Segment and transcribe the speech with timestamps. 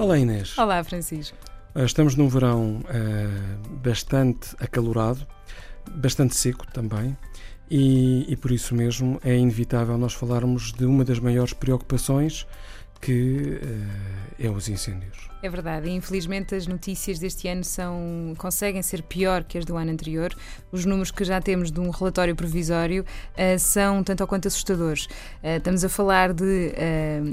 [0.00, 0.56] Olá Inês.
[0.56, 1.36] Olá Francisco.
[1.74, 5.26] Eh, estamos num verão uh, bastante acalorado,
[5.90, 7.14] bastante seco também,
[7.70, 12.46] e, e por isso mesmo é inevitável nós falarmos de uma das maiores preocupações
[13.00, 15.30] que uh, é os incêndios.
[15.42, 19.74] É verdade, e infelizmente as notícias deste ano são, conseguem ser pior que as do
[19.74, 20.34] ano anterior.
[20.70, 25.06] Os números que já temos de um relatório provisório uh, são tanto ou quanto assustadores.
[25.06, 26.74] Uh, estamos a falar de,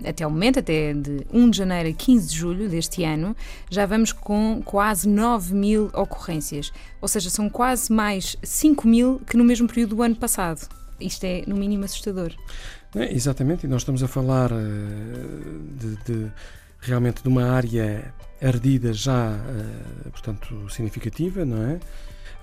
[0.07, 3.35] até o momento, até de 1 de janeiro a 15 de julho deste ano,
[3.69, 6.71] já vamos com quase 9 mil ocorrências.
[7.01, 10.67] Ou seja, são quase mais 5 mil que no mesmo período do ano passado.
[10.99, 12.33] Isto é, no mínimo, assustador.
[12.95, 16.31] É, exatamente, e nós estamos a falar uh, de, de,
[16.79, 21.79] realmente de uma área ardida já, uh, portanto, significativa, não é?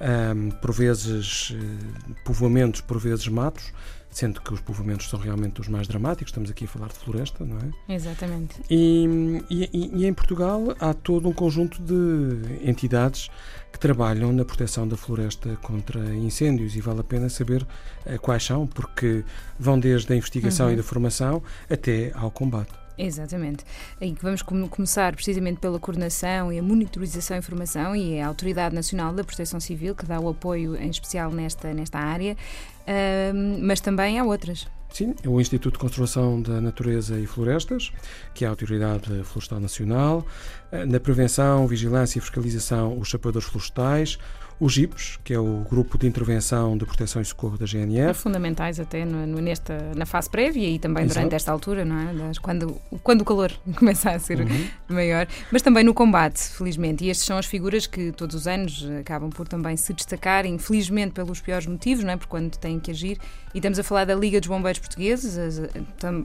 [0.00, 3.73] Um, por vezes uh, povoamentos, por vezes matos,
[4.14, 7.45] sendo que os povoamentos são realmente os mais dramáticos, estamos aqui a falar de floresta,
[7.45, 7.95] não é?
[7.95, 8.60] Exatamente.
[8.70, 13.28] E, e, e, em Portugal há todo um conjunto de entidades
[13.73, 18.45] que trabalham na proteção da floresta contra incêndios e vale a pena saber uh, quais
[18.45, 19.24] são, porque
[19.58, 20.73] vão desde a investigação uhum.
[20.73, 22.84] e da formação até ao combate.
[22.96, 23.64] Exatamente.
[24.00, 29.12] E vamos começar precisamente pela coordenação e a monitorização e informação e a Autoridade Nacional
[29.12, 34.18] da Proteção Civil, que dá o apoio em especial nesta, nesta área, uh, mas também
[34.18, 34.68] há outras.
[34.90, 37.93] Sim, é o Instituto de Conservação da Natureza e Florestas,
[38.32, 40.24] que é a Autoridade Florestal Nacional,
[40.71, 44.18] eh, na prevenção, vigilância e fiscalização, os chapadores florestais,
[44.60, 48.10] os GIPs, que é o Grupo de Intervenção de Proteção e Socorro da GNF.
[48.10, 51.19] É fundamentais até no, no, nesta, na fase prévia e também Exato.
[51.19, 52.32] durante esta altura, não é?
[52.41, 54.69] Quando, quando o calor começa a ser uhum.
[54.88, 57.04] maior, mas também no combate, felizmente.
[57.04, 61.13] E estas são as figuras que todos os anos acabam por também se destacar, infelizmente
[61.13, 62.16] pelos piores motivos, não é?
[62.16, 63.19] Porque quando têm que agir.
[63.52, 65.60] E estamos a falar da Liga dos Bombeiros Portugueses, as,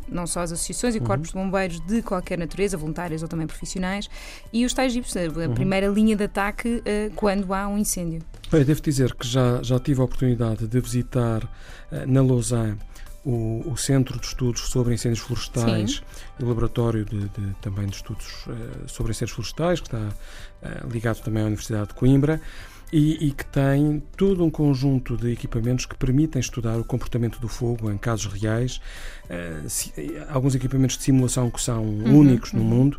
[0.08, 1.06] não só as associações e uhum.
[1.06, 4.10] corpos de bombeiros de qualquer natureza, voluntários ou também profissionais,
[4.52, 5.54] e os tais GIPs, a uhum.
[5.54, 8.22] primeira linha de ataque uh, quando há um incêndio.
[8.52, 11.50] Bem, devo dizer que já, já tive a oportunidade de visitar uh,
[12.08, 12.78] na Lausanne
[13.26, 16.02] o, o, Centro de Estudos sobre Incêndios Florestais Sim.
[16.40, 20.10] e o Laboratório de, de, também de Estudos uh, sobre Incêndios Florestais, que está
[20.92, 22.42] ligado também à Universidade de Coimbra.
[22.92, 27.48] E, e, que tem todo um conjunto de equipamentos que permitem estudar o comportamento do
[27.48, 28.82] fogo em casos reais,
[29.26, 29.94] uh, si,
[30.28, 32.68] alguns equipamentos de simulação que são uhum, únicos no uhum.
[32.68, 32.98] mundo,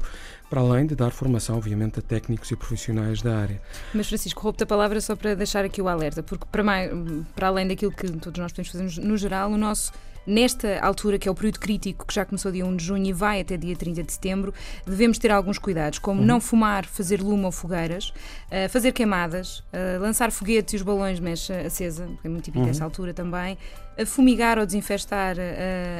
[0.48, 3.62] para além de dar formação, obviamente, a técnicos e profissionais da área.
[3.94, 6.90] Mas, Francisco, roubo-te a palavra só para deixar aqui o alerta, porque para, mais,
[7.34, 9.92] para além daquilo que todos nós podemos fazer no geral, o nosso
[10.26, 13.12] Nesta altura, que é o período crítico, que já começou dia 1 de junho e
[13.12, 14.52] vai até dia 30 de setembro,
[14.86, 16.26] devemos ter alguns cuidados, como uhum.
[16.26, 21.16] não fumar, fazer lume ou fogueiras, uh, fazer queimadas, uh, lançar foguetes e os balões
[21.16, 22.84] de mecha acesa, que é muito típico uhum.
[22.84, 23.56] altura também,
[23.98, 25.36] uh, fumigar ou desinfestar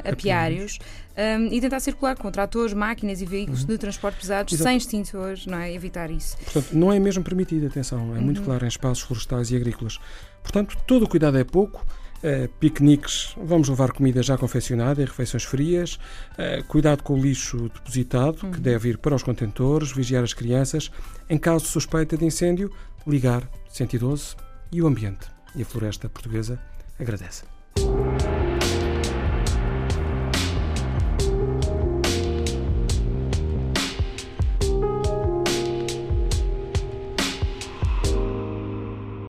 [0.04, 0.78] apiários
[1.16, 3.68] um, e tentar circular com tratores, máquinas e veículos uhum.
[3.68, 4.68] de transporte pesados Exato.
[4.68, 5.72] sem extintores, não é?
[5.72, 6.36] Evitar isso.
[6.38, 8.44] Portanto, não é mesmo permitido, atenção, é muito uhum.
[8.44, 9.98] claro em espaços florestais e agrícolas.
[10.42, 11.84] Portanto, todo o cuidado é pouco.
[12.22, 17.70] Uh, piqueniques, vamos levar comida já confeccionada e refeições frias, uh, cuidado com o lixo
[17.74, 18.50] depositado, uhum.
[18.50, 20.90] que deve ir para os contentores, vigiar as crianças,
[21.30, 22.70] em caso de suspeita de incêndio,
[23.06, 24.36] ligar 112
[24.70, 25.26] e o ambiente.
[25.56, 26.60] E a floresta portuguesa
[26.98, 27.44] agradece.